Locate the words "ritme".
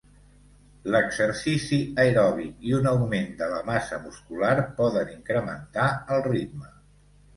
6.31-6.73